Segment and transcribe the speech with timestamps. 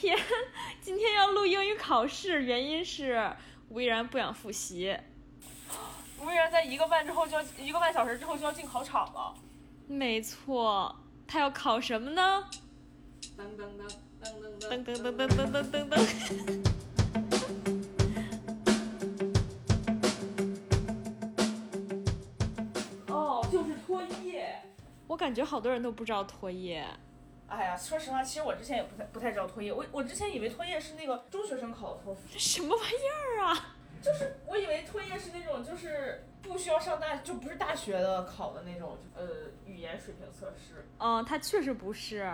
[0.00, 0.18] 天
[0.80, 3.30] 今天要录英语考试，原因是
[3.68, 4.96] 吴依然不想复习。
[6.18, 9.34] 吴依然在一个半之后就要一个半小时之后就要进考场了。
[9.86, 12.48] 没错，他要考什么呢？
[13.36, 13.86] 噔噔噔
[14.22, 14.32] 噔
[14.70, 15.94] 噔噔噔噔噔噔噔噔。
[23.08, 24.62] 哦，就是拖业。
[25.06, 26.86] 我感觉好多人都不知道拖业。
[27.50, 29.72] 哎呀，说实话，其实我之前也不太不太知道托业。
[29.72, 32.20] 我我之前以为托业是那个中学生考的托福。
[32.38, 33.74] 什么玩意儿啊？
[34.00, 39.26] 就是我以为托业是那种就是不需要上大就不是大学的考的那种呃
[39.66, 40.86] 语言水平测试。
[40.98, 42.32] 嗯，它确实不是。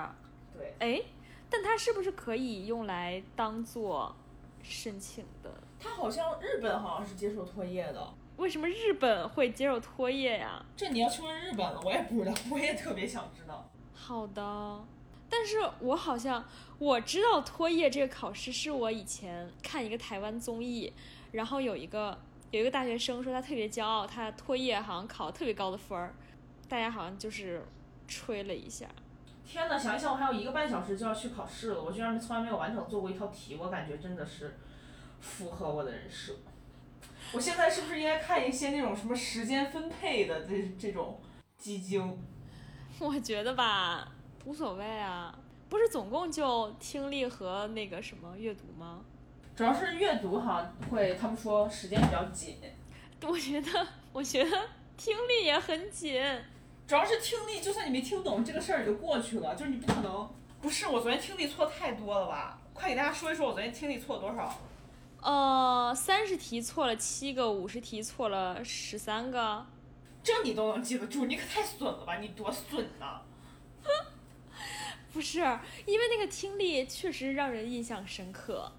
[0.56, 0.74] 对。
[0.78, 1.02] 哎，
[1.50, 4.14] 但它是不是可以用来当做
[4.62, 5.50] 申请的？
[5.80, 8.06] 它好像日本好像是接受托业的。
[8.36, 10.64] 为什么日本会接受托业呀？
[10.76, 13.68] 这你要去问日本了，我也不知道，我也特别想知道。
[13.94, 14.84] 好的。
[15.28, 16.44] 但是我好像
[16.78, 20.92] 我知道托业这个考试是我以前看一个台湾综艺，
[21.32, 22.18] 然后有一个
[22.50, 26.14] 有一个大学生说他特别骄傲，他托业好像考特别高的分儿，
[26.68, 27.66] 大家好像就是
[28.06, 28.86] 吹了一下。
[29.44, 34.56] 天呐，想一想，我还有一个半小时就要去考试了，我居然从来没有完整做过一套题，我感觉真的是
[35.20, 36.34] 符合我的人设。
[37.32, 41.20] 我现在是不是应该看一些那种什么时间分配的这这种
[41.56, 42.18] 基金？
[43.00, 44.12] 我觉得吧。
[44.46, 45.36] 无所谓啊，
[45.68, 49.00] 不是总共就听力和那个什么阅读吗？
[49.56, 52.58] 主要是阅读哈，会他们说时间比较紧。
[53.26, 56.22] 我觉得，我觉得听力也很紧。
[56.86, 60.30] 主要是听力，就算你没听懂这个事儿也就过去了，就是你不可能。
[60.60, 62.60] 不是，我昨天听力错太多了吧？
[62.72, 64.60] 快给大家说一说，我昨天听力错了多少？
[65.22, 69.66] 呃，三十题错了七个，五十题错了十三个。
[70.22, 71.24] 这你都能记得住？
[71.24, 72.18] 你可太损了吧！
[72.18, 73.22] 你多损呐！
[75.16, 75.38] 不是，
[75.86, 78.70] 因为那个听力确实让人印象深刻。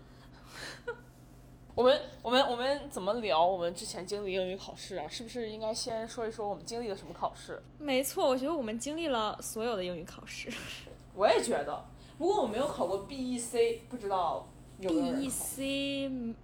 [1.73, 5.07] 我们我们我们怎么聊我们之前经历英语考试啊？
[5.09, 7.59] 是不是应该先说一说我们经历了什么考试？
[7.79, 10.47] 没错，我觉得我们经历了所有的英语考试。
[11.15, 11.83] 我也觉得，
[12.19, 14.47] 不过我没有考过 BEC，不知道
[14.79, 16.35] 有没有人 BEC，BEC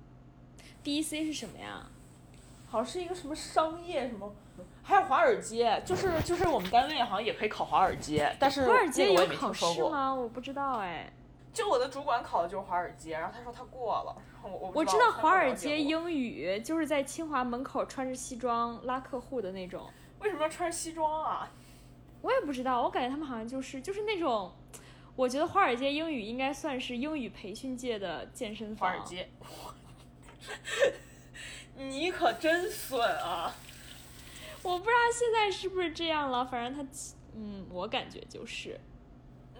[1.25, 1.87] 是什么呀？
[2.67, 4.33] 好像是一个什么商业什么，
[4.83, 10.13] 还有华尔街，就是就是我们单位好像也可以考华尔街，但是华尔街有考试吗？
[10.13, 11.11] 我不知道哎。
[11.53, 19.87] 就我的主管考的就是华尔街，然后他说他过了，我我我知道华尔街英语就是在清华门口穿着西装拉客户的那种。
[20.19, 21.47] 为什么要穿着西装啊？
[22.21, 24.51] 我也不知道，我感觉他们好像就是就是那种，
[25.15, 28.89] 我觉得华尔街英语应该算是英语培训界的健身房。
[28.89, 29.29] 华尔街。
[31.77, 33.53] 你可真损啊！
[34.63, 36.91] 我不知道现在是不是这样了，反正他，
[37.33, 38.79] 嗯，我感觉就是。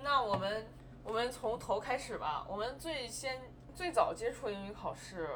[0.02, 0.66] 那我们
[1.04, 2.46] 我们从头开始吧。
[2.50, 3.42] 我们最先
[3.76, 5.30] 最早接触英语考试，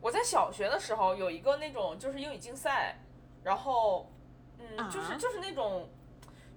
[0.00, 2.98] 我在小学的时候有一个那种就是英语竞赛，
[3.42, 4.10] 然后，
[4.58, 5.88] 嗯，就是就是那种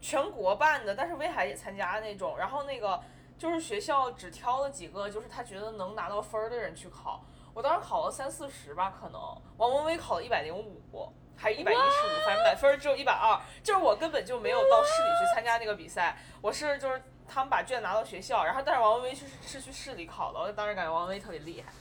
[0.02, 3.02] 全国办的，但是威海也参加那种，然后那个
[3.38, 7.24] 就是学校只挑了几个，就是他觉得能拿到分儿的人去考。
[7.54, 9.22] 我当时考了三四十吧，可能
[9.58, 21.72] 王文威考了一百零五，还一百一十五，反正满分只有一百二，就是我根本就没有到市里去参加那个比赛，我是就是他们把卷拿到学校，然后但是王文威是是去市里考的，我当时感觉王文威特别厉害。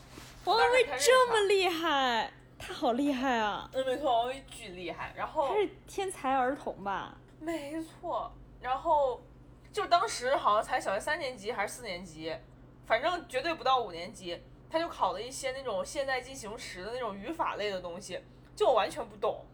[0.44, 3.68] 王文威这么厉害，他好厉害啊！
[3.72, 5.12] 嗯，没错，王文威巨厉害。
[5.16, 7.16] 然后他是天才儿童吧？
[7.40, 8.32] 没错。
[8.60, 9.22] 然后
[9.72, 12.36] 就当时好像才小学三年级还是四年级，
[12.86, 14.40] 反正绝对不到五年级。
[14.68, 18.20] 他就考了一些那种现在进行时的那种语法类的东西，
[18.56, 19.44] 就我完全不懂。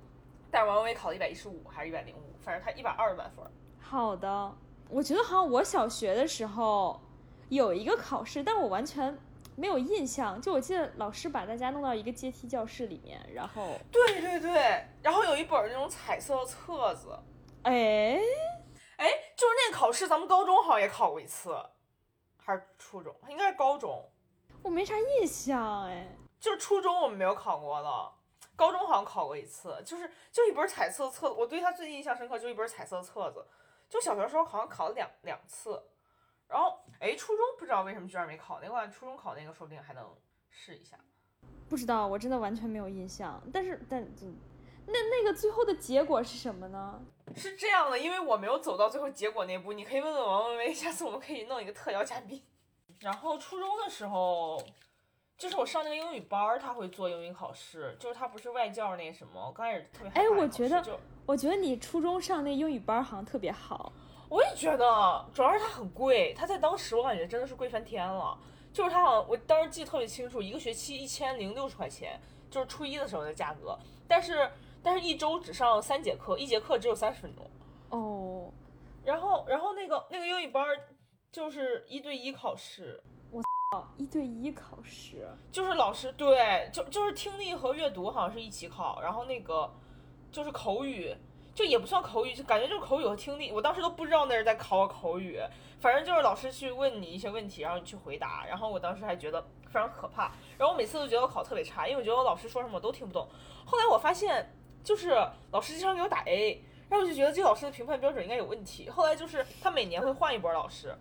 [0.50, 3.44] 但是王维考了一百一十五还是一百零五，反正他一百二十满分。
[3.80, 4.56] 好的，
[4.88, 7.00] 我觉得好像我小学的时候
[7.48, 9.18] 有一个考试，但我完全
[9.56, 10.40] 没有印象。
[10.40, 17.18] 就我记得老师把大家弄到一个阶梯教室里面，然后对对对，然后有一本那种彩色的册子。
[17.62, 18.18] 哎
[18.96, 21.56] 哎，就是那个考试，咱们高中好像也考过一次，
[22.36, 23.14] 还是初中？
[23.28, 24.04] 应该是高中。
[24.62, 26.06] 我没啥印象哎，
[26.38, 28.12] 就是初中我们没有考过了，
[28.62, 33.44] 高中好像考过一次，就是就一本彩色册子，我对他最印象深刻就一本彩色册子，
[33.88, 35.82] 就小学时候好像考了两两次，
[36.46, 40.08] 然后哎，初中不知道为什么居然没考那个，初中考那个说不定还能
[40.48, 40.96] 试一下，
[41.68, 44.00] 不知道，我真的完全没有印象，但是但
[44.86, 47.02] 那那个最后的结果是什么呢？
[47.34, 52.40] 是这样的，因为我没有走到最后结果那步，你可以问问王文威，下次我们可以弄一个特邀嘉宾。
[53.00, 54.62] 然后初中的时候，
[55.42, 59.44] 就是我上那个英语班儿，他会做英语考试，就是他不是外教那什么。
[59.44, 63.92] 我刚开始特别哎，我觉得，我觉得你初中上那英语班好像特别好。
[64.28, 68.38] 我也觉得，主要是它很贵，它在当时我感觉真的是贵翻天了。
[68.72, 74.48] 就是他好像我当时记得特别清楚，一个学期一千零六十块钱，就是初一的时候的价格，但是
[74.80, 77.50] 但是一周只上三节课，一节课只有三十分钟。
[77.90, 78.48] 哦，
[79.04, 80.78] 然后然后那个那个英语班儿
[81.32, 83.02] 就是一对一考试，
[83.96, 89.70] 一对一考试，就是老师对，就就是听力和阅读好像是一起考，然后那个
[90.30, 91.14] 就是口语，
[91.54, 93.50] 就也不算口语，就感觉就是口语和听力。
[93.50, 95.40] 我当时都不知道那是在考我口语，
[95.80, 98.44] 反正就是老师去问你一些问题，然后你去回答。
[98.46, 103.26] 然后我当时还觉得非常可怕，然后我每次都觉得我考特别差，因为我觉得我老师说什么我都听不懂。
[103.64, 104.54] 后来我发现，
[104.84, 105.10] 就是
[105.50, 108.90] 老师经常给我打 A，然后我就觉得这老师的评判标准应该有问题。
[108.90, 110.94] 后来就是他每年会换一波老师。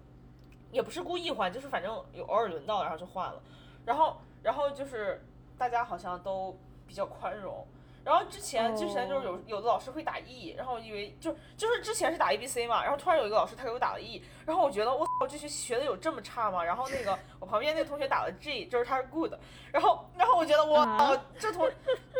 [0.71, 3.41] 也不是故意换，就是反正有偶尔轮到，然后就换了，
[3.85, 5.23] 然后然后就是
[5.57, 6.57] 大家好像都
[6.87, 7.67] 比较宽容，
[8.03, 16.63] 然后之前之前就是有有的老师会打 E，然后我以为就就是之前是打 A B C 嘛，然后突然有一个老师他给我打了 E，然后我觉得我我这学学的有这么差吗？
[16.63, 19.33] 然后那个我旁边那个同学打了 G，就是他是 good，
[19.71, 21.69] 然后然后我觉得我啊这同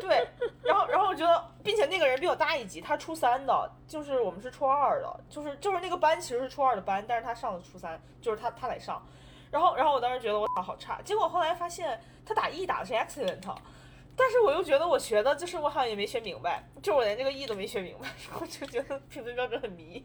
[0.01, 0.27] 对，
[0.63, 9.03] 然后然后我觉得，并且那个人比我大一级，他初三的，就是我们是初二的，就是就是那个班其实是初二的班，但是他上的初三，就是他他来上，
[9.49, 13.41] 然后然后我当时觉得我打好差，结果后来发现他打 E 打的是 excellent，
[14.15, 20.03] 但是我又觉得我学的就是我好像也没学明白，就我连这个 E 都没学明白， 然后就觉得评分标准很迷。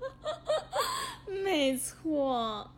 [1.26, 2.70] 没错，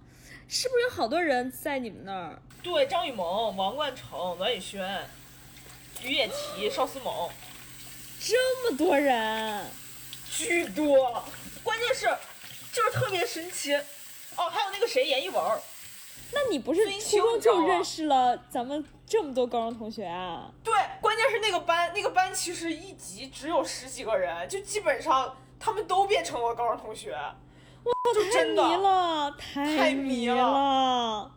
[0.48, 2.42] 是不是有好多人在你们那儿？
[2.62, 5.08] 对，张雨萌、王冠成、栾雨轩、
[6.02, 7.30] 于野琪、邵思萌，
[8.20, 9.66] 这么多人，
[10.30, 11.24] 巨多，
[11.62, 12.06] 关键是
[12.72, 13.74] 就是特别神奇。
[14.36, 15.42] 哦，还有那个谁，严艺文，
[16.32, 20.48] 那你不是分初中就认识了咱们这么多高中同学啊？
[20.62, 27.10] 对，关键是那个班，那个班其实一级只有十几个人，就基本上他们都变成了高中同学。
[27.12, 31.28] 哇，就太迷真的了，太太迷了！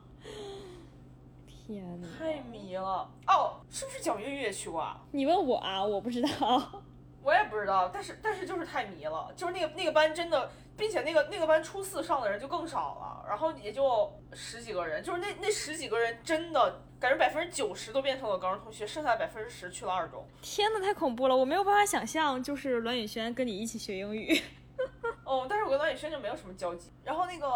[1.48, 2.08] 天哪！
[2.20, 3.10] 太迷了。
[3.26, 5.02] 哦，是不是蒋月月也去过啊？
[5.10, 6.84] 你问我啊，我不知道。
[7.24, 20.26] 我也不知道，但是但是就是太迷了，就是那个那个班真的，并且那个那个班初四上的人就更少了，然后也就十几个人，就是那那十几个人真的感觉百分之九十都变成了高中同学，剩下百分之十去了二中。
[20.42, 21.36] 天呐，太恐怖了！
[21.36, 24.42] 我没有办法想象，就是栾宇轩跟你一起学英语。
[25.24, 26.92] 哦，但是我跟栾宇轩就没有什么交集。
[27.04, 27.48] 然后那个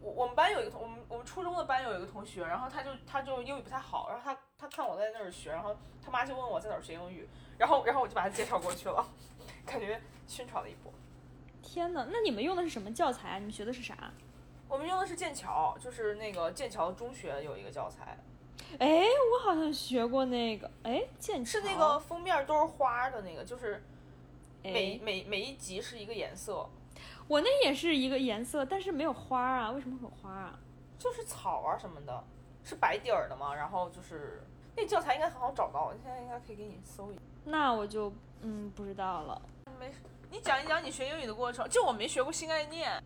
[0.00, 5.74] 我我们班有一个同我们我们初中的班有一个同学，然后他就他就英语不太好，然后他他看我在那儿学，然后
[6.04, 7.26] 他妈就问我在哪儿学英语，
[7.58, 9.04] 然后然后我就把他介绍过去了，
[9.66, 10.92] 感觉宣传了一波。
[11.66, 13.38] 天哪，那你们用的是什么教材啊？
[13.38, 14.12] 你们学的是啥？
[14.68, 18.16] 我们用的是剑桥，就是那个剑桥中学有一个教材，
[18.78, 19.02] 哎，
[19.32, 23.82] 我好像学过那个，哎，剑桥是那个封面都是花的那个，就是
[24.62, 26.68] 每哎，每每一集是一个颜色，
[27.26, 29.70] 我那也是一个颜色，但是没有花啊？
[29.72, 30.58] 为什么会有花啊？
[30.98, 32.24] 就是草啊什么的，
[32.64, 34.42] 是白底儿的嘛，然后就是
[34.76, 37.20] 那教材应该很好找到，我现在应该可以给你搜一下。
[37.44, 39.42] 那我就嗯不知道了。
[39.78, 39.98] 没事，
[40.36, 41.66] 你讲一讲你学英语的过程。
[41.68, 43.02] 就我没学过新概念，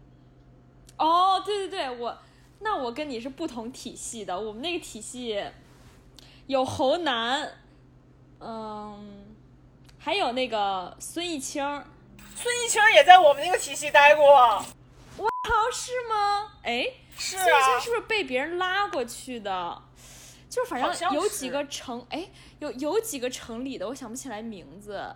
[0.98, 2.18] 哦，对对对，我
[2.58, 5.42] 那我跟你是不同体系的，我们那个体系
[6.46, 7.52] 有侯楠，
[8.40, 9.24] 嗯，
[9.98, 11.62] 还有那个孙艺清，
[12.34, 14.24] 孙艺清也在我们那个体系待过。
[15.16, 16.52] 我操，是吗？
[16.64, 16.84] 哎，
[17.16, 19.82] 是孙艺清啊，是不是被别人拉过去的？
[20.48, 22.28] 就是反正有几个城，哎，
[22.58, 25.14] 有有几个城里的，我想不起来名字。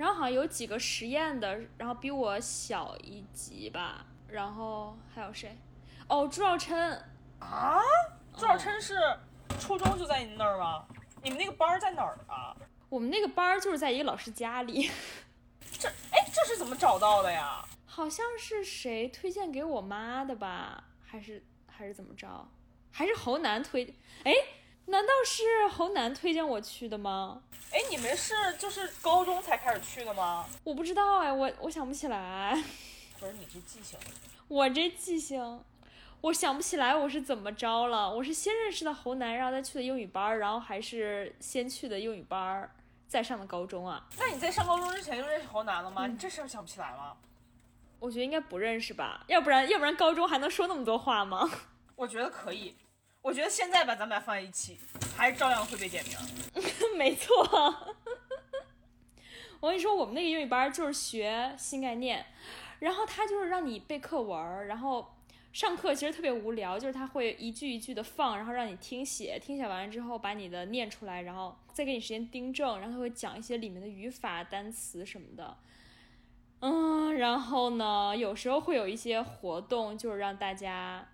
[0.00, 4.06] 然后好像有几个实验的，然后比我小一级吧。
[4.28, 5.54] 然后还有谁？
[6.08, 6.74] 哦，朱兆琛。
[7.38, 7.78] 啊，
[8.34, 8.94] 朱小琛是
[9.58, 10.86] 初中就在你那儿吗？
[11.22, 12.56] 你们那个班儿在哪儿啊？
[12.88, 14.90] 我们那个班儿就是在一个老师家里，
[15.78, 17.62] 这哎，这是怎么找到的呀？
[17.84, 20.82] 好像是谁推荐给我妈的吧？
[21.04, 22.48] 还是还是怎么着？
[22.90, 23.94] 还是侯楠推？
[24.24, 24.32] 哎，
[24.90, 27.42] 难道是侯楠推荐我去的吗？
[27.72, 30.44] 哎，你们是就是高中才开始去的吗？
[30.64, 32.60] 我不知道哎，我我想不起来，
[33.20, 33.96] 不是你这记性。
[34.48, 35.62] 我这记性，
[36.22, 38.12] 我想不起来我是怎么着了。
[38.12, 42.68] 我是先认识的侯楠，然后再去的英语班，然后还是先去的英语班，
[43.06, 44.04] 再上的高中啊？
[44.18, 46.08] 那你在上高中之前就认识侯楠了吗？
[46.08, 47.16] 你这事儿想不起来吗？
[48.00, 51.48] 我觉得应该不认识吧，要不然要不然高中还能说那么多话吗？
[51.94, 52.74] 我觉得可以。
[53.22, 54.78] 我觉得现在把咱们俩放在一起，
[55.16, 56.16] 还是照样会被点名。
[56.96, 57.44] 没错，
[59.60, 62.24] 我跟你说，我们那个英语班就是学新概念，
[62.78, 65.14] 然后他就是让你背课文，然后
[65.52, 75.56] 上课其实特别无聊，就是他会一句一句的放，然后让你听写，听写完了之后把你的念出来，然后再给你时间订正，然后他会讲一些里面的语法、单词什么的。
[76.60, 81.06] 嗯，然后呢，有时候会有一些活动，就是让大家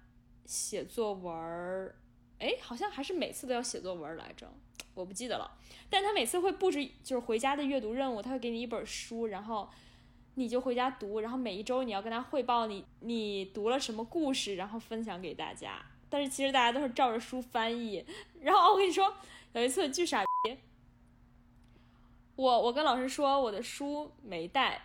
[0.47, 1.95] 写作文儿，
[2.39, 4.51] 哎，好像还是每次都要写作文来着，
[4.95, 5.59] 我不记得了。
[5.91, 9.69] 但他每次会布置就是回家的阅读任务，他会给你一本书，然后
[10.35, 15.85] 你就回家读，然后每一周你要跟他汇报你你读了什么故事，然后分享给大家。
[16.09, 18.05] 但是其实大家都是照着书翻译。
[18.41, 19.13] 然后我跟你说，
[19.53, 20.57] 有一次巨傻逼，
[22.37, 24.83] 我我跟老师说我的书没带，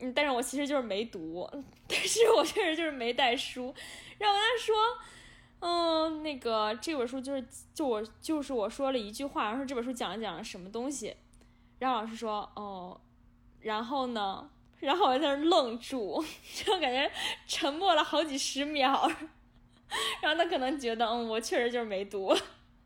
[0.00, 1.48] 嗯，但是我其实就是没读，
[1.86, 3.72] 但是我确实就是没带书，
[4.22, 4.74] 然后他说。
[5.64, 11.16] 嗯，那个这本书就是就我就是我说了一句话，然后说这本书讲了讲了什么东西，
[11.78, 13.00] 然后老师说哦，
[13.60, 14.50] 然后呢，
[14.80, 16.20] 然后我在那愣住，
[16.52, 17.08] 就感觉
[17.46, 19.08] 沉默了好几十秒，
[20.20, 22.36] 然后他可能觉得嗯，我确实就是没读，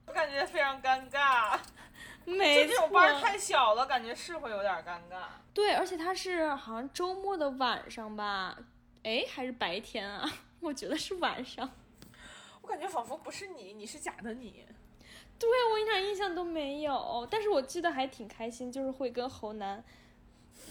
[0.07, 1.59] 我感觉非常尴尬，
[2.26, 5.28] 没这种班太小了，感觉是会有点尴尬。
[5.55, 8.55] 对，而且他是好像周末的晚上吧，
[9.02, 10.31] 哎，还是白天啊？
[10.61, 11.71] 我觉得是晚上。
[12.63, 14.65] 我感觉仿佛不是你，你是假的你。
[15.39, 19.85] 对我一点印象都没有，但是我记得还挺开心，就是会跟侯楠，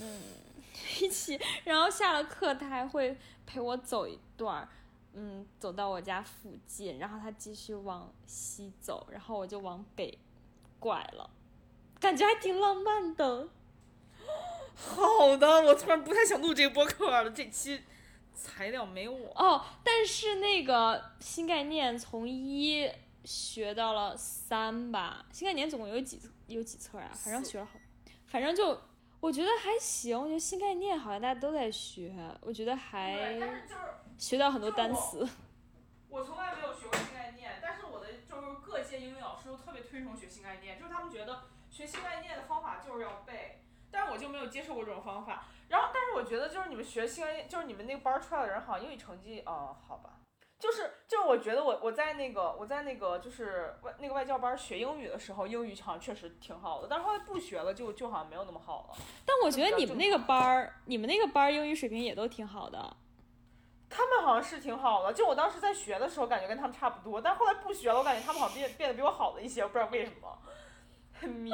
[0.01, 0.21] 嗯，
[0.99, 3.15] 一起，然后下了课他还会
[3.45, 4.67] 陪我走一段，
[5.13, 10.17] 嗯，走到我家附近，然后他继续往西走，然后我就往北
[10.79, 11.29] 拐了，
[11.99, 13.47] 感觉还挺浪漫的。
[14.75, 17.83] 好的，我突然不太想录这个播客了，这期。
[18.35, 22.91] 材料没我哦，但是那个新概念从一
[23.23, 27.09] 学到了三吧，新概念总共有几有几册啊？
[27.13, 27.79] 反正学了好，
[28.27, 28.81] 反正就
[29.19, 30.19] 我觉得还行。
[30.19, 33.39] 我觉得新概念好像大家都在学，我觉得还
[34.17, 35.27] 学到很多单词。
[36.09, 45.47] 我从来没有学过新概念，但是我的就是各界英语老师都特别推崇学新概念，就是他们觉得学新概念的方法就是要背，但是我就没有接受过这种方法。
[45.67, 45.84] 然后，
[46.15, 50.21] 我觉得就是你们学新闻，就是你们那个班出来的人，好像英语成绩，哦，好吧，
[50.57, 59.03] 就是就是我觉得我我在那个我在那个就是外那个外教班学英语的时候，英语好像确实挺好的，但是后来不学了，就就好像没有那么好了。
[59.25, 62.95] 但我觉得你们那个班儿，你们那个班儿英语水平也都挺好的。
[63.89, 70.39] 他们好像是挺好的，就我当时在学的时候，感觉跟他们差不多，但后来不学了，我感觉他们好像变变得比我好了一些，我不知道为什么，
[71.13, 71.51] 很迷。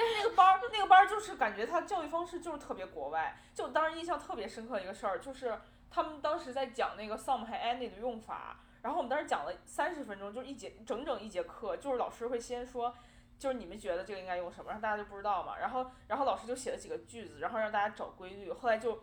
[0.00, 3.36] 但是那个班儿，那个班儿就是感觉他教育方式就是特别国外。
[3.54, 12.94] 就当时印象特别深刻一个事儿，就是他们当时在讲那个 some 和 any 的用法，然后我们当时讲了三十分钟，就是一节整整一节课，就是老师会先说，
[13.38, 19.02] 就是你们觉得这个应该用什么，然后大家就不知道嘛，然后然后老师就写了几个句子，然后让大家找规律，后来就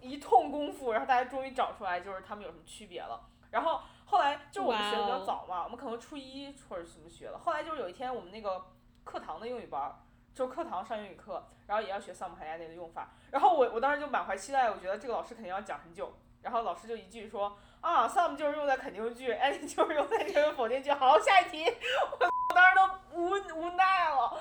[0.00, 3.28] 一通功夫，然后大家终于找出来就是他们有什么区别了。
[3.52, 8.64] 然后后来就我们学的比较早嘛，我们可能初一或者什么学了，后来就是有一天我们那个
[9.04, 9.94] 课堂的英语班
[10.34, 24.40] 就课堂上英语课，然后也要学 some 和 any 的用法，然后我我当时就满怀期待，我觉得这个老师肯定要讲很久，然后老师就一句说啊 some 就是用在肯定句，any 就是用在这个否定句，好，下一题，我当时都无无奈了。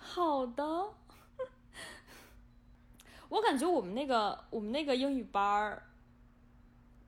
[0.00, 0.64] 好的，
[3.28, 5.82] 我感觉我们那个我们那个英语班儿。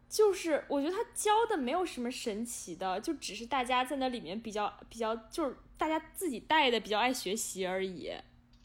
[0.09, 8.11] 就是我觉得他教的没有什么神奇的，就只是大家在那里面比较比较，就是大家自己带的比较爱学习而已。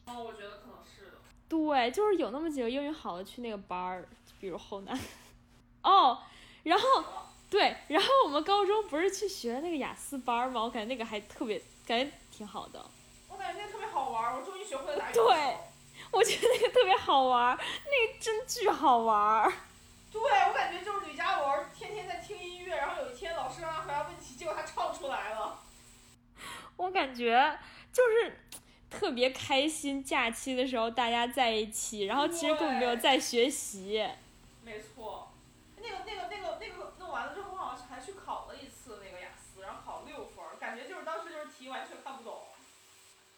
[0.06, 1.18] 哦，我觉得可能是的。
[1.48, 4.08] 对，就是有那么几个英语好的去那个班儿，
[4.40, 4.98] 比如后南。
[5.84, 6.20] 哦，
[6.64, 7.04] 然后
[7.50, 10.62] 对，然后我们高中不是去学那个雅思班吗？
[10.64, 12.86] 我感觉那个还特别，感觉挺好的。
[13.30, 15.58] 我感觉那个特别好玩，我终于学会了打对，
[16.12, 19.52] 我觉得那个特别好玩，那个真巨好玩。
[20.12, 25.41] 对，我感觉就是吕佳文天天在听音乐，然后有一天老师让他回答问题，结果他唱出来了。
[26.92, 27.58] 我感觉
[27.94, 28.38] 就是
[28.90, 34.06] 特别开心，假期的时候大家在一起，然后其实根本没有在学习。
[34.62, 35.32] 没错，
[35.78, 42.42] 那个那个那个那个弄完了之后，我好像还去考了一次那个雅思，然后考了六分，感觉就是当时就是题完全看不懂。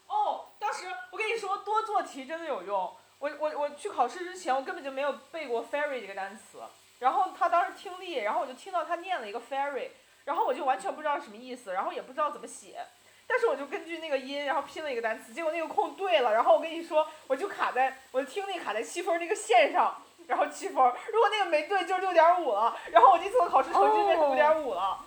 [0.08, 2.92] 哦，当时我跟你说，多做题真的有用。
[3.20, 6.58] 我我我去考试之前，我根本就没有背过 fairy 这个单词，
[6.98, 9.90] 然后他当时听力，然后我就听到他念了一个 fairy，
[10.26, 12.84] 然后我就完全不知道什么意思，然后也不知道怎么写，
[13.28, 25.00] 但是我就根据那个音，然后拼了一个单词，结果那个空对了，然后我跟你说，我就卡在我的听力卡在七分那个线上，然后七分，如果那个没对就是六点五了，然后我这次的考试成绩变成五点五了。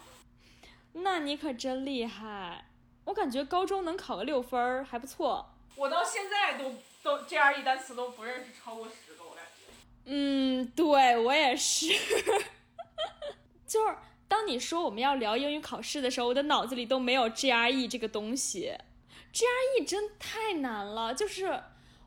[0.93, 2.65] 那你可真厉害，
[3.05, 5.55] 我感觉高中能考个六分还不错。
[5.77, 6.73] 我到现在都。
[7.07, 9.73] 都 GRE 单词都不认识超过十个，我感觉。
[10.07, 11.87] 嗯，对我也是。
[13.65, 13.95] 就是
[14.29, 18.77] 当你说我们要聊英语考试的时候，我的脑子里都没有 GRE 这个东西。
[19.33, 21.63] GRE 真太难了，就是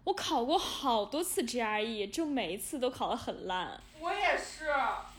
[0.06, 3.82] 我考过好多次 GRE，就每一次都考得很烂。
[4.00, 4.66] 我也是，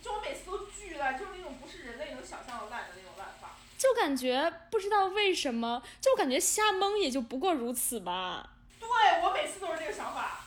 [0.02, 3.56] 就我每次都巨烂，就是那种不是人类能想象的烂的那种烂法。
[3.78, 8.50] 就感觉不知道为什么，就感觉瞎蒙也就不过如此吧。
[8.78, 8.88] 对
[9.22, 10.40] 我每次都是这个想法，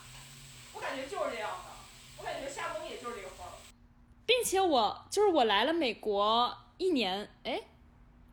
[0.74, 1.72] 我感觉就是这样的，
[2.18, 3.52] 我感觉瞎蒙也就是这个分儿。
[4.26, 7.60] 并且我就是我来了美国一年，哎，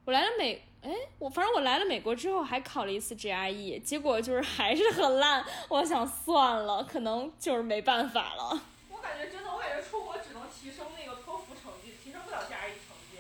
[0.05, 5.45] 我来了美，哎，我反正我来了美国之后还考了一次 GRE，结果就是还是很烂。
[5.69, 8.61] 我想算了，可能就是没办法了。
[8.89, 13.17] 我感觉真的，我感觉出国只能提升那个托福成绩，提升不了 GRE 成绩。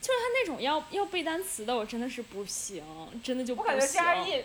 [0.00, 2.84] 就是他那种要要背单词的，我真的是不行，
[3.22, 4.02] 真的就不我感觉行。
[4.02, 4.44] GRE，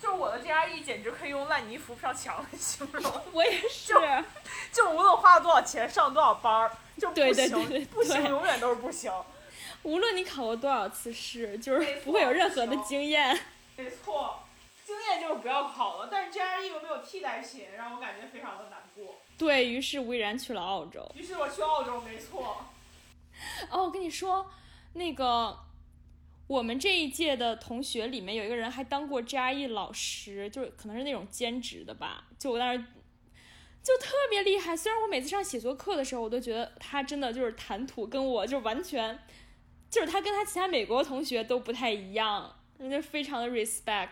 [0.00, 3.02] 就是我的 GRE 简直可以用烂泥扶不上墙来形容。
[3.32, 3.94] 我也是，
[4.72, 9.12] 就无论花了多少钱，上了多少班儿，就不对行，对对对不行，永远都是不行。
[9.82, 13.38] 无论你考过多少次试，就是不会有任何的经验。
[13.76, 14.40] 没错，
[14.84, 19.16] 经验就是不要考了，但是 GRE 又没有替代品，让我感觉非常的难过。
[19.38, 21.06] 对于是，吴亦然去了澳洲。
[21.14, 22.64] 于是我去澳洲，没错。
[23.70, 24.50] 哦，我跟你说，
[24.94, 25.58] 那个
[26.46, 32.28] 我们这一届的同学里面有一个人还当过 GRE 老师，就是可能是那种兼职的吧。
[32.38, 32.84] 就我当时
[33.82, 39.18] 就特别厉害，虽然我每次上写作课的时候，我都觉得他真的就是谈吐跟我就完全，
[39.90, 44.10] 就是他跟他其他美国同学都不太一样，人家非常的 respect。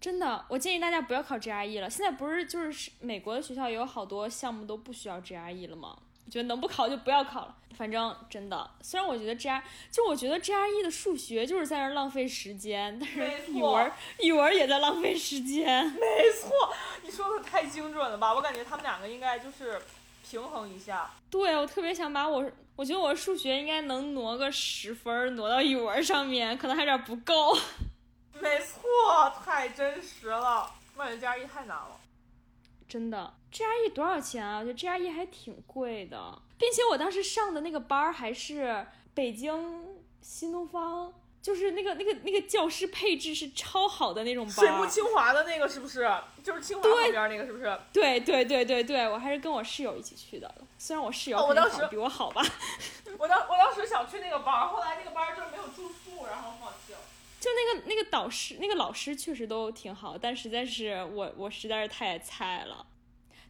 [0.00, 1.88] 真的，我建议大家不要考 GRE 了。
[1.88, 5.96] 现在不是就是美国的学校有好多项目都不需要 GRE 了吗？
[6.26, 7.54] 我觉得能不考就不要考了。
[7.76, 15.84] 反正真的，虽然我觉得 GR 就我觉得 GRE 的数学就是在那儿浪费时间，但是语文语文也在浪费时间。
[15.92, 18.32] 没错，你说的太精准了吧？
[18.32, 19.78] 我感觉他们两个应该就是
[20.26, 21.10] 平衡一下。
[21.28, 27.54] 对我特别想把我，我觉得我数学应该能挪个十分儿，挪到语文上面，可能还有点不够。
[28.40, 30.70] 没错，太真实了。
[30.94, 32.00] 我感觉 GRE 太难了。
[32.88, 34.58] 真的，GRE 多少钱啊？
[34.60, 41.12] 我觉得 GRE 还挺贵的，并且我当时上的那个班儿还是北京新东方，
[41.42, 44.60] 就是那个那个那个教师配置是超好的那种班儿。
[44.60, 46.08] 水木清华的那个是不是？
[46.44, 47.76] 就是清华对旁边那个是不是？
[47.92, 52.40] 对对对对对，我还是跟我室友一起去的，虽然我室友哦我当时比我好吧。
[53.18, 56.98] 我当我当时想去那个班儿，后来那个班儿就是没有住宿，然后放弃了。
[57.38, 62.86] 就那个那个导师那个老师确实都挺好，但实在是我我实在是太菜了。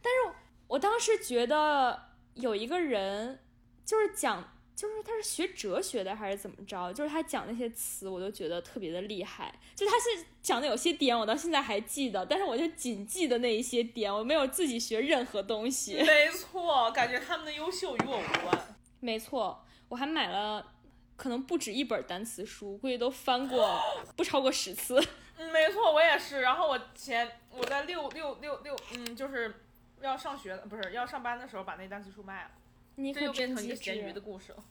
[0.01, 3.39] 但是我当时觉得有一个人
[3.85, 9.53] 就是讲，就是他是学哲学的还是怎么着，就是他讲那些词我都觉得特别的厉害。
[9.75, 15.95] 就他是讲的有些点我到现在还记得，但是我就仅记得那一些点，我没有自己学任何东西。
[16.03, 18.75] 没错，感觉他们的优秀与我无关。
[18.99, 20.73] 没错，我还买了。
[21.17, 23.81] 可能不止一本单词书，估计都翻过
[24.15, 25.03] 不超过十次。
[25.35, 26.41] 嗯，没错，我也是。
[26.41, 29.53] 然后我前我在六六六六，嗯，就是
[29.99, 32.51] 要上学不是要上班的时候把那单词书卖了，
[32.95, 34.63] 你可这又变成一个咸鱼的故事了。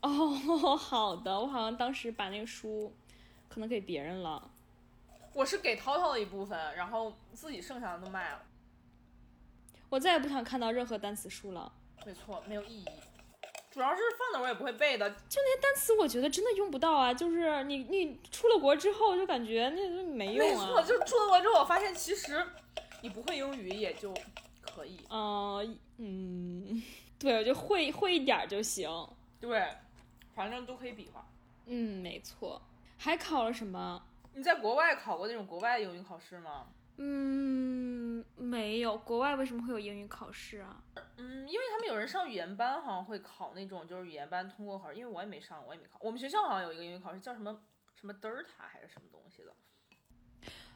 [0.00, 2.94] 哦， 好的，我好像当时把那个书
[3.48, 4.50] 可能给别人了。
[5.32, 8.42] 我是给涛涛的一部分，然后自己剩下的都卖了。
[9.88, 11.72] 我再也不想看到任何单词书了。
[12.06, 12.84] 没错，没有意义。
[13.74, 15.10] 主要是放那我也不会背的。
[15.10, 17.12] 就那些单词，我觉得真的用不到啊！
[17.12, 20.82] 就是你你出了国之后，就感觉那都没用啊没错，啊。
[20.82, 22.46] 就出了国之后，我发现其实
[23.00, 24.14] 你不会英语也就
[24.60, 25.00] 可以。
[25.10, 26.82] 嗯嗯，
[27.18, 28.88] 对，我就会会一点儿就行。
[29.40, 29.66] 对，
[30.36, 31.26] 反正都可以比划。
[31.66, 32.62] 嗯，没错。
[32.96, 34.00] 还考了什么？
[34.34, 36.68] 你在国外考过那种国外英语考试吗？
[36.96, 38.96] 嗯，没有。
[38.98, 40.82] 国外为什么会有英语考试啊？
[41.16, 44.96] 嗯，因为他们有人上语言班，好像会考那种就是语言班通过考试。
[44.96, 45.98] 因为我也没上，我也没考。
[46.00, 47.62] 我们学校好像有一个英语考试，叫什么
[47.94, 49.54] 什么德尔塔还是什么东西的。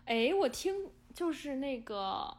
[0.06, 2.36] 哎，我听就是那个，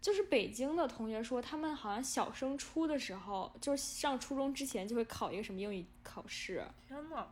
[0.00, 7.26] 就是北京的同学说，他们好像小升初的时候，就是上初中之前就会考一个什么英语考试，天呐，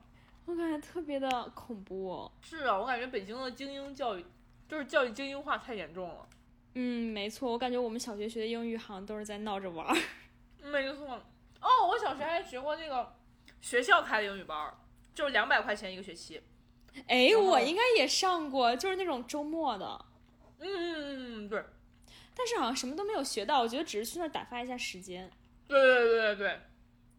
[0.46, 2.32] 我感觉特别的恐怖、哦。
[2.40, 4.24] 是啊，我感觉北京的精英教育
[4.68, 6.28] 就是教育精英化太严重了。
[6.74, 9.96] 嗯，没错，我感觉我们小学学的英语好像都是在闹着玩儿。
[10.62, 11.22] 没错。
[11.60, 13.14] 哦，我小学还学过那个
[13.60, 14.74] 学校开的英语班儿，
[15.14, 16.42] 就是两百块钱一个学期。
[17.06, 20.04] 哎，我应该也上过，就是那种周末的，
[20.58, 21.64] 嗯嗯嗯嗯，对，
[22.34, 25.30] 但是好像什么都没有学到，我觉得只是去那儿打发一下时间。
[25.66, 26.60] 对对对对对，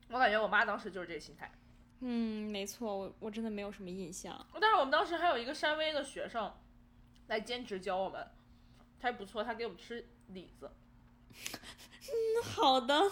[0.09, 1.51] 我感觉我妈当时就是这个心态。
[2.01, 4.45] 嗯，没错，我我真的没有什么印象。
[4.61, 6.53] 但是我们当时还有一个山威的学生
[7.27, 8.27] 来兼职教我们，
[8.99, 10.71] 他还不错，他给我们吃李子。
[11.31, 13.11] 嗯好的，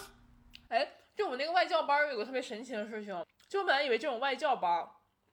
[0.68, 4.88] 哎，就我们那个外教班儿有个特别神奇的事情，就我本来以为这种外教班儿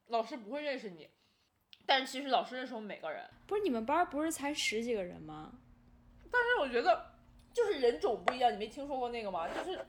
[0.08, 1.10] 老师不会认识你，
[1.86, 3.24] 但是其实老师认识我们每个人。
[3.48, 5.54] 不是你们班儿不是才十几个人吗？
[6.32, 7.14] 但是我觉得
[7.54, 9.48] 就是人种不一样，你没听说过那个吗？
[9.48, 9.86] 就是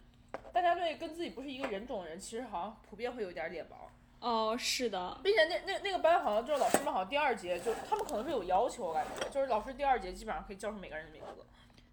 [0.52, 3.90] 大家对跟自己不是一个人种的人，其实好像普遍会有点脸毛。
[4.22, 11.44] 哦，是的，并且那那那个班好像就是老师们好像第二节就他们可能是有要求，我感觉就是老师第二节基本上可以叫出每个人的名字。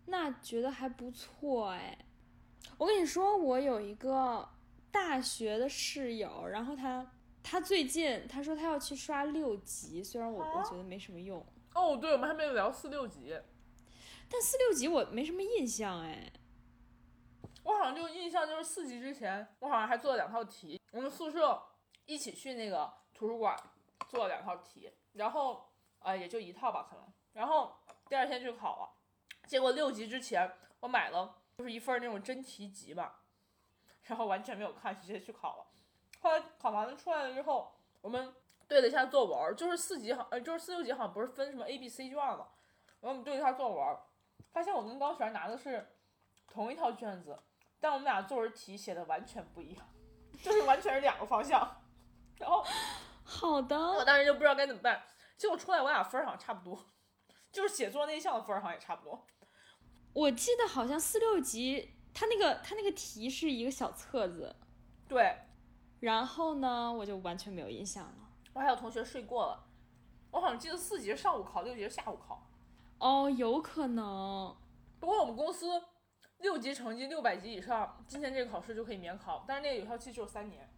[0.06, 1.98] 那觉得还不错哎。
[2.78, 4.48] 我跟你说，我有一个
[4.92, 7.12] 大学的室友，然后他
[7.42, 11.44] 他最近他说他要去刷六级，虽然我我觉得没什么用。
[11.74, 13.36] 哦，对，我们还没有聊四六级，
[14.30, 16.32] 但四六级我没什么印象哎。
[17.64, 21.62] 我好像就印象就是四级之前，我好像还做了两套题，我们宿舍
[22.10, 23.56] 一起去那个图书馆
[24.08, 25.70] 做了两套题，然后
[26.00, 28.90] 呃也就一套吧可能，然后第二天就考了，
[29.46, 33.14] 结果六级之前我买了就是一份那种真题集嘛，
[34.04, 35.66] 然后完全没有看，直接去考了，
[36.22, 38.34] 后来考完了出来了之后，我们
[38.68, 42.48] 对了一下作文，就是四级好呃就是四六级好像不是分什么 A B C 卷嘛，
[43.02, 43.98] 然后我们对一下作文，
[44.52, 45.88] 发现我跟高璇拿的是
[46.48, 47.40] 同一套卷子。
[47.82, 49.88] 但我们俩作文题写的完全不一样，
[50.44, 51.79] 就是完全是两个方向。
[52.40, 52.66] 然后，
[53.24, 55.04] 好的，我当时就不知道该怎么办。
[55.38, 56.86] 结果出来我俩分好像差不多，
[57.52, 59.28] 就是写作那项的分好像也差不多。
[60.14, 64.56] 我记得好像四六级，他那个他那个题是一个小册子。
[65.08, 65.38] 对。
[66.00, 68.30] 然后呢，我就完全没有印象了。
[68.54, 69.68] 我还有同学睡过了。
[70.32, 72.50] 我好像记得四级是上午考，六级是下午考。
[73.00, 74.56] 哦，有可能。
[75.00, 75.84] 不过我们公司。
[76.40, 80.69] 六级成绩六百级以上，今年这个考试就可以免考，但是那个有效期只有三年。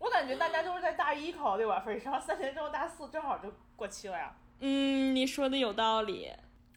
[0.00, 4.34] 我感觉大家都是在大一考六百分以上，三年之后大四正好就过期了呀。
[4.60, 6.32] 嗯，你说的有道理。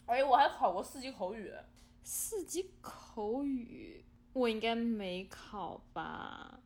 [0.05, 1.51] 哎，我还考过四级口语。
[2.03, 6.59] 四级口语我应该没考吧？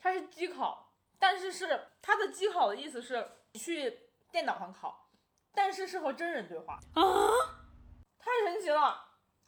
[0.00, 4.00] 它是机考，但是是它的机考的意思是去
[4.32, 5.10] 电脑上考，
[5.54, 7.02] 但是是和真人对话啊，
[8.18, 9.00] 太神奇了。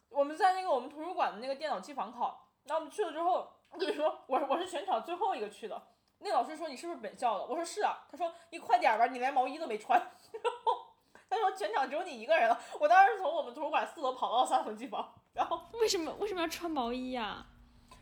[0.07, 5.89] 我们在那个我们图书馆的那个电脑机房考，然后我们去了之后，我跟你说，我我是全场最后一个去的。
[6.23, 7.45] 那老师说你是不是本校的？
[7.45, 8.05] 我说是啊。
[8.09, 9.99] 他说你快点吧，你连毛衣都没穿。
[10.31, 10.87] 然后
[11.29, 12.59] 他说全场只有你一个人了。
[12.79, 17.45] 我当时从我们图书馆四楼跑到三楼机房，然后为什么为什么要穿毛衣呀？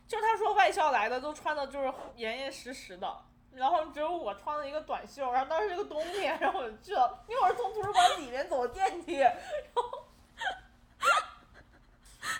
[0.07, 5.31] 就是他说外校来的都穿的就是严严实实的，然后只有我穿了一个短袖。
[5.31, 9.33] 然后当时是个冬天，然后我就去了，因为我是从图书馆里面走电梯，然
[9.75, 9.83] 后。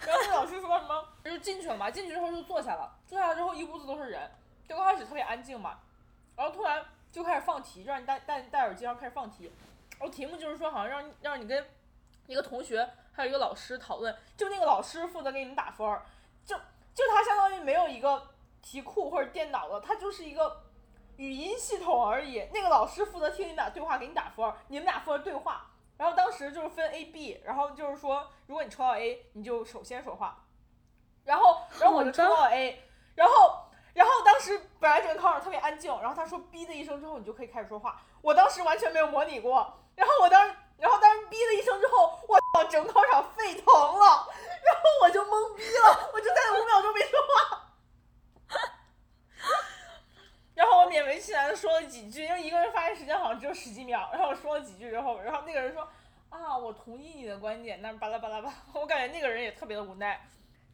[0.06, 1.08] 然后那老师说什么？
[1.24, 4.30] 就进去了嘛，进去之后就坐下了，坐下之后一屋子都是人，
[4.72, 5.80] 就刚开始特别安静嘛，
[6.38, 6.82] 然后突然
[7.12, 9.52] 就开始放题，让你戴戴戴耳机，然后开始放题，
[10.00, 11.68] 然后题目就是说好像让让你跟
[12.26, 16.06] 一个同学还有一个老师讨论，就那个老师负责给你们打分儿，
[16.46, 16.56] 就
[16.96, 18.30] 就他相当于没有一个
[18.62, 20.64] 题库或者电脑的，他就是一个
[21.18, 25.66] 语音系统而已，那个老师负责听你们俩对话给你打分，你们俩负责对话。
[25.98, 30.46] 然后当时就是分 A、B，然后就是说，如果你抽到 A，你就首先说话。
[31.26, 32.82] 然后，然后我就抽到 A，
[33.14, 38.02] 然后，然后当时本来整个考场特别安静，然后他说哔的一声之后，你就可以开始说话。
[38.22, 44.28] 我当时完全没有模拟过，然后我当时，然后当时哔的一声之后，我操，整考场沸腾了，
[44.64, 47.68] 然后我就懵逼了，我就在五秒钟没说话。
[50.54, 54.10] 然后我勉为其难的说了几句，因为一个人发言时间好像只有十几秒。
[54.14, 55.88] 然后我说了几句之后，然后那个人说
[56.30, 60.22] ：“啊，我同意你的观点。”那巴拉巴拉巴，我感觉那个人也特别的无奈。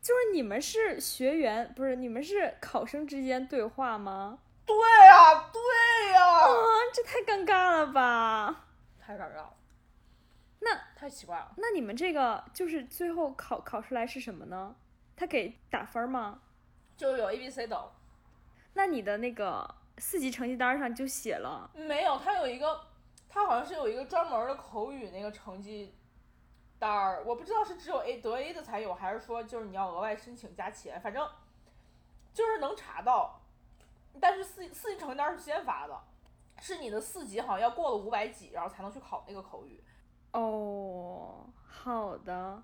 [0.07, 4.39] 就是你们是学员，不是你们是考生之间对话吗？
[4.65, 4.73] 对
[5.05, 6.45] 呀，对呀。
[6.45, 6.55] 啊，
[6.93, 8.67] 这太尴尬了吧！
[9.01, 9.53] 太尴尬了。
[10.59, 11.51] 那太奇怪了。
[11.57, 14.77] 那你们这个就是最后考考出来是什么呢？
[15.17, 16.39] 他给打分吗？
[16.95, 17.91] 就有 A、B、C 等。
[18.75, 21.69] 那你的那个四级成绩单上就写了？
[21.75, 22.79] 没有，他有一个，
[23.27, 25.93] 他好像是有一个专门的口语那个成绩
[26.79, 31.27] 单儿，我不知道是只有 A 得 A 的才有，还是说就是你要额外申请加钱，反正
[32.33, 33.41] 就是能查到。
[34.19, 35.99] 但是四四级成绩单是先发的，
[36.59, 39.83] 是你的四级好像要过了五百几，然后才能去考那个口语。
[40.31, 42.63] 哦，好的，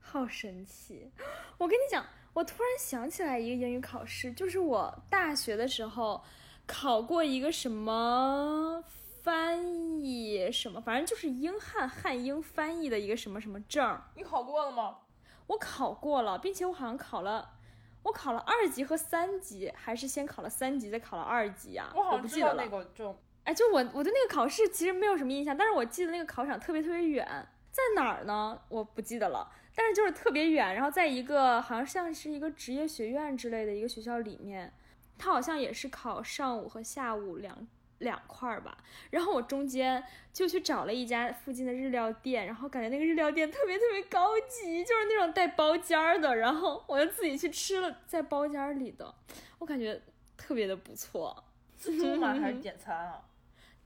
[0.00, 1.12] 好神奇！
[1.58, 2.04] 我跟你讲。
[2.34, 6.22] 我突然想起来一个英语考试，就是我大学的时候
[6.68, 8.84] 考过一个什么
[9.22, 9.62] 翻
[10.00, 14.00] 译什么，反正就是英汉汉英翻译的一个什么什么证。
[14.14, 14.98] 你考过了吗？
[15.46, 17.56] 我考过了，并且我好像考了，
[18.02, 21.90] 我考了二级和三级，还是先考了三级再考了二级呀？
[21.94, 23.16] 我好像知道那个证。
[23.44, 27.26] 哎，就我我对那个考试其实没有什么印象，但是我记得那个考场特别特别远，
[27.70, 28.60] 在哪儿呢？
[28.68, 29.50] 我不记得了。
[29.74, 34.72] 但是就是特别远，然后在一个好像像是一个职业学院之类的一个学校里面，
[35.16, 37.66] 它好像也是考上午和下午两
[37.98, 38.76] 两块儿吧。
[39.10, 46.36] 然后我中间就去找了一家附近的日料店，然后感觉那个日料店特别特别高级，就是那种带包间儿的。
[46.36, 49.14] 然后我就自己去吃了在包间里的，
[49.58, 50.00] 我感觉
[50.36, 51.44] 特别的不错。
[51.76, 52.34] 自助吗？
[52.34, 53.22] 还是点餐啊？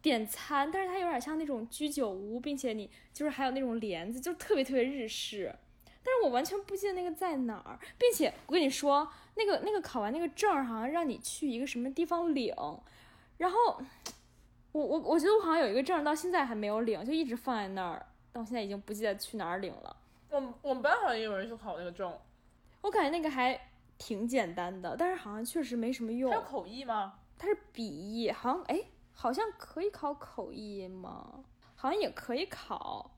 [0.01, 5.55] 点餐，但是它有点像那种居酒屋，并且你就是还有那种帘子，就特别特别日式。
[6.03, 12.53] 但是我完全不记得那个在哪儿，并且我跟你说，那个那个考完那个证，好像让你去一个什么地方领，
[13.43, 13.59] 然后
[14.71, 19.97] 我我我觉得我好像有一个证到现在还没有领，就一直放在那儿，但我现在已经不记得去哪儿领了。
[20.31, 22.17] 我们我们班好像也有人去考那个证，
[22.83, 23.61] 我感觉那个还
[23.99, 26.37] 挺简单的，但是好像确实没什么用它。
[26.37, 27.19] 有口译吗？
[27.37, 31.43] 它是笔译，好像哎，好像可以考口译吗？
[31.75, 33.11] 好像也可以考，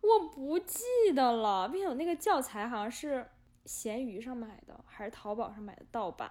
[0.00, 1.68] 我不记得了。
[1.68, 3.28] 并且我那个教材好像是
[3.64, 6.30] 闲鱼上买的，还是淘宝上买的盗版？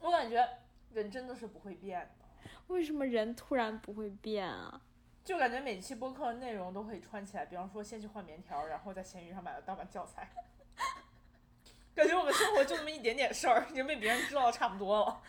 [0.00, 0.46] 我感觉
[0.92, 2.23] 人真的是不会变的，
[2.68, 4.80] 为什么人突然不会变啊？
[5.24, 7.46] 就感觉每期播客的内容都可以串起来。
[7.46, 10.30] 比方说，先去换棉条，然后在闲鱼上买了盗版教材。
[11.94, 15.22] 感觉我们生活就那么一点点事儿，已经被别人知道的差不多了。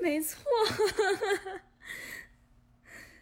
[0.00, 0.42] 没错，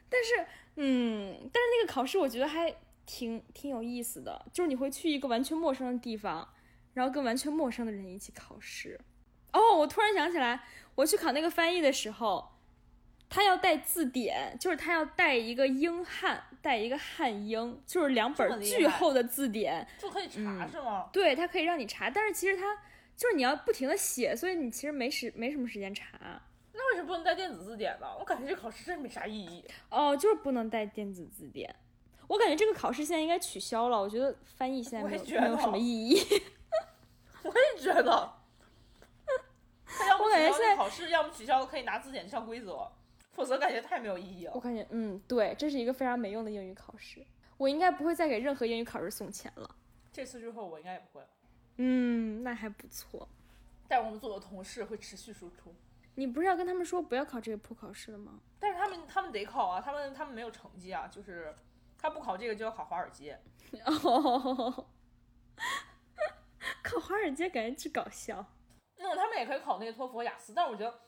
[0.08, 6.48] 但是，嗯，但是那个考试我觉得还挺挺有意思的，就是你会去一个完全陌生的地方，
[6.94, 8.98] 然后跟完全陌生的人一起考试。
[9.52, 12.55] 哦，我突然想起来，我去考那个翻译的时候，
[13.36, 19.86] 他要带字典，就是他要带一个英汉，带一个汉英，就是两本巨厚的字典。
[19.98, 21.10] 就可以查、是吗？
[21.12, 22.74] 对，它可以让你查，但是其实它
[23.14, 26.40] 就是你要不停的写，所以你其实没时没什么时间查。
[26.72, 28.06] 那为什么不能带电子字典呢？
[28.18, 29.62] 我感觉这考试真没啥意义。
[29.90, 31.76] 哦，就是不能带电子字典。
[32.28, 34.00] 我感觉这个考试现在应该取消了。
[34.00, 36.18] 我觉得翻译现在我没有没有什么意义。
[37.44, 38.32] 我也觉得，
[39.84, 42.90] 他要么我感觉现在取消考试，要么取消可以拿字典这项规则，
[43.36, 44.52] 否则感觉太没有意义了。
[44.54, 47.24] 我感觉，嗯，对，这是一个非常没用的英语考试。
[47.58, 49.76] 我应该不会再给任何英语考试送钱了。
[50.10, 51.28] 这次之后我应该也不会了，
[51.76, 53.28] 嗯，那还不错。
[53.86, 55.74] 但我们组的同事会持续输出。
[56.14, 58.40] 你不是要跟他们说不要考这个普考试了吗？
[58.58, 61.54] 但是他们他们得考啊，他们他们没有成绩啊，就是
[61.98, 63.38] 他不考这个就要考华尔街。
[63.84, 64.86] 哦，
[66.82, 68.44] 考华尔街感觉巨搞笑。
[68.96, 70.98] 那他们也可以考那个托福和雅思，但是我觉得，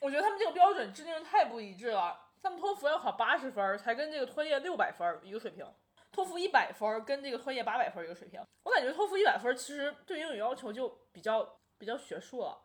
[0.00, 2.18] 我觉得他们这个标准制定的太不一致了。
[2.42, 5.66] 他们托福要考八十分儿，才跟这个托业六百分儿一个水平；
[6.10, 8.42] 托福一百分儿跟这个托业八百分儿一个水平。
[8.62, 12.58] 我感觉托福一百分儿其实对英语要求就比较比较学术了。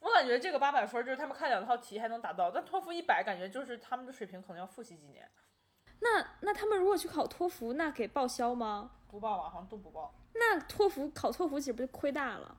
[0.00, 5.28] 我感觉这个八百分儿就是他们看两套题还能达到，但托福一百感觉就是他们的水平可能要复习几年。
[5.98, 8.92] 那那他们如果去考托福，那给报销吗？
[9.08, 10.14] 不报啊，好像都不报。
[10.34, 12.56] 那托福考托福岂不是亏大了？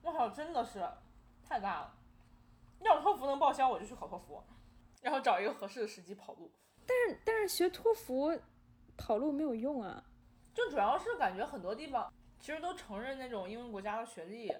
[0.00, 0.88] 我靠，真的是
[1.46, 1.94] 太大了。
[2.84, 4.42] 要是托福能报销，我就去考托福，
[5.02, 6.50] 然后找一个合适的时机跑路。
[7.24, 8.38] 但是学托福
[8.96, 10.02] 跑路没有用啊。
[10.54, 14.52] 就主要是感觉很多地方其实都承认那种英文国家的学历。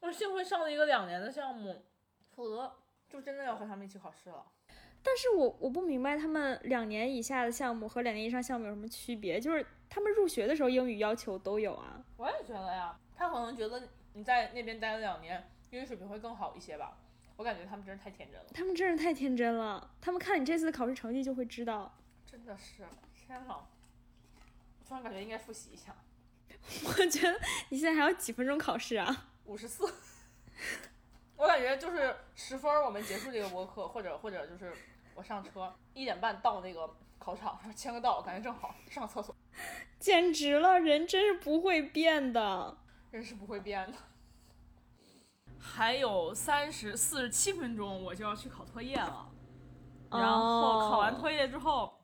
[0.00, 1.84] 我幸亏上了一个两年的项目，
[2.30, 2.70] 否则
[3.08, 4.44] 就真的要和他们一起考试了。
[5.02, 9.38] 但是我我不明白他们两年以下的项目和两年以上项目有什么区别？
[9.38, 12.04] 就是他们入学的时候英语要求都有啊。
[12.16, 16.98] 我也觉得呀，他可能觉得你在那边待了两年，英语水平会更好一些吧。
[17.36, 21.94] 我感觉他们真是太天真了，他们真是太天真了，他们看你这次的考试成绩就会知道。
[22.24, 23.58] 真的是天呐！
[24.86, 25.94] 突然感觉应该复习一下。
[26.84, 29.28] 我觉得你现在还有几分钟考试啊？
[29.44, 29.84] 五十四，
[31.36, 34.72] 我感觉就是十分儿，我们结束这个播客，或者或者就是
[35.14, 39.34] 我上车一点半到那个考场，签个到，感觉正好上厕所。
[39.98, 42.76] 简直了，人真是不会变的。
[43.10, 43.98] 人是不会变的。
[45.76, 49.30] 还有三十四十七分钟，我就要去考托业了。
[50.10, 52.02] 然后考完托业之后，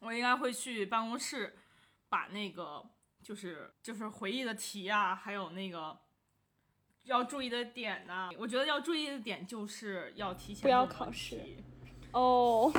[0.00, 1.56] 我应该会去办公室
[2.08, 2.84] 把那个
[3.22, 5.96] 就是就是回忆的题啊，还有那个
[7.04, 11.64] 要注意的点呐、我觉得要注意的点就是要提前不要考试题。
[12.10, 12.72] 哦，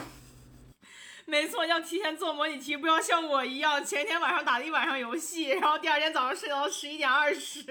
[1.30, 7.64] 没错，要提前做模拟题，不要像我一样前天晚上打了一晚上游戏，然后第二天早上睡到十一点二十，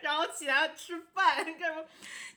[0.00, 1.84] 然后起来吃饭，干什么？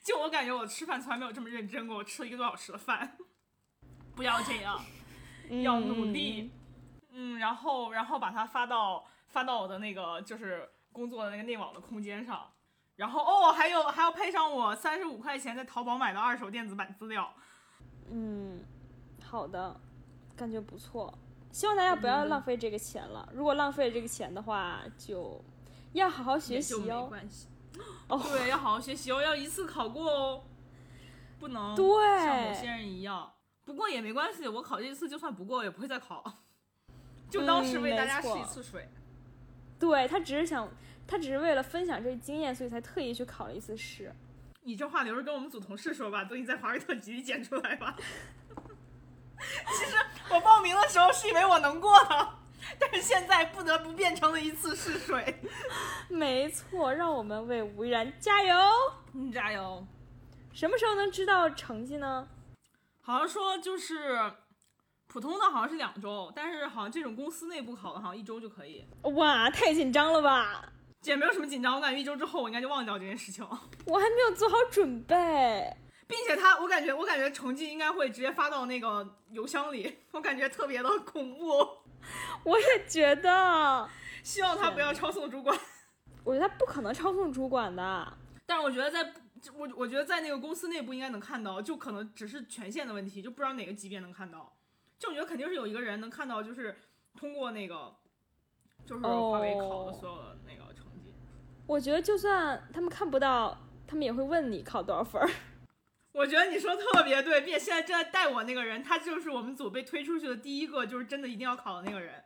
[0.04, 3.18] 就我感觉我吃饭从来没有这么认真过，我吃了一个多小时的饭。
[4.16, 4.84] 不要这样，
[5.64, 6.52] 要努力。
[7.12, 12.52] 嗯，然后然后把它发到发到我的那个就是工作的那个内网的空间上。
[12.98, 17.34] 然后哦，还有还要配上我三十五块钱在淘宝买的二手电子版资料。
[18.12, 18.62] 嗯，
[19.24, 19.80] 好的，
[20.40, 21.14] 感觉不错。
[21.52, 23.28] 希望大家不要浪费这个钱了。
[23.34, 25.44] 如果浪费这个钱的话，就
[25.94, 27.10] 要好好学习哦没。
[27.10, 27.48] 关系。
[28.08, 30.44] 哦对，要好好学习哦，要一次考过哦，
[31.40, 31.86] 不能对
[32.18, 33.32] 像某些人一样。
[33.66, 36.24] 不过也没关系，我考这一次就算不过，也不会再考，
[37.30, 38.88] 就当是嗯为大家试一次水。
[39.80, 40.68] 对他只是想，
[41.08, 44.14] 他只是为了分享这个经验，所以才特意去考了一次试。
[44.62, 47.96] 你这话留着跟我们组同事说吧，等你在华为特辑里剪出来吧。
[50.90, 52.30] 时候是以为我能过的，
[52.80, 55.40] 但是现在不得不变成了一次试水。
[56.10, 58.56] 没错，让我们为吴依然加油！
[59.14, 59.86] 嗯，加油！
[60.52, 62.28] 什么时候能知道成绩呢？
[63.02, 64.20] 好像说就是
[65.08, 68.84] 普通的好像是两周，但是好像这种公司内部考的好像一周就可以。
[69.04, 70.74] 哇，太紧张了吧！
[71.02, 73.62] 姐没有什么紧张，我感觉一周之后我应该就忘掉这件事情了。
[73.86, 75.78] 我还没有做好准备，
[76.10, 81.46] 并且他，我感觉我感觉成绩应该会直接发到那个邮箱里， 我感觉特别的恐怖。
[82.44, 83.88] 我也觉得，
[84.24, 85.56] 希望他不要抄送主管。
[86.26, 88.18] 我觉得他不可能抄送主管的。
[88.48, 89.14] 但是我觉得在，
[89.56, 94.58] 我我觉得在那个公司内部应该能看到，就可能只是权限的问题，就不知道哪个级别能看到。
[94.98, 96.76] 就我觉得肯定是有一个人能看到，就是
[97.16, 97.94] 通过那个，
[98.84, 101.14] 就是华为考的所有的那个成绩。
[101.68, 105.30] 我觉得就算他们看不到，他们也会问你考多少分儿。
[106.12, 112.24] 我觉得你说特别对，并且现在正在带我那个人，他就是我们组被推出去的第一个，就是真的一定要考的那个人。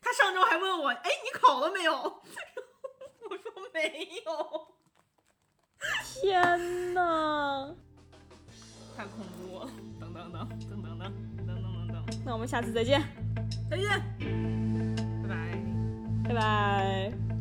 [0.00, 1.92] 他上周还问我，哎，你考了没有？
[3.28, 4.74] 我说没有。
[6.02, 7.74] 天呐，
[8.96, 9.70] 太恐怖了！
[10.00, 12.06] 等等等等等等等等等等。
[12.24, 13.02] 那我们下次再见，
[13.70, 13.86] 再见，
[15.22, 17.35] 拜拜，拜拜。